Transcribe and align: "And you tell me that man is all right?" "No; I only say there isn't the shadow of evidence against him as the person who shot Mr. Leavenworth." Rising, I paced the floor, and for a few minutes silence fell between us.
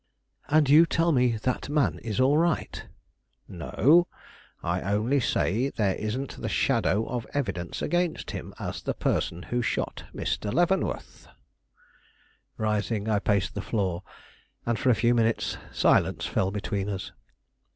"And 0.49 0.67
you 0.67 0.87
tell 0.87 1.11
me 1.11 1.37
that 1.43 1.69
man 1.69 1.99
is 1.99 2.19
all 2.19 2.35
right?" 2.39 2.87
"No; 3.47 4.07
I 4.63 4.81
only 4.81 5.19
say 5.19 5.69
there 5.69 5.93
isn't 5.93 6.41
the 6.41 6.49
shadow 6.49 7.05
of 7.05 7.27
evidence 7.35 7.83
against 7.83 8.31
him 8.31 8.51
as 8.57 8.81
the 8.81 8.95
person 8.95 9.43
who 9.53 9.61
shot 9.61 10.05
Mr. 10.11 10.51
Leavenworth." 10.51 11.27
Rising, 12.57 13.07
I 13.09 13.19
paced 13.19 13.53
the 13.53 13.61
floor, 13.61 14.01
and 14.65 14.79
for 14.79 14.89
a 14.89 14.95
few 14.95 15.13
minutes 15.13 15.57
silence 15.71 16.25
fell 16.25 16.49
between 16.49 16.89
us. 16.89 17.11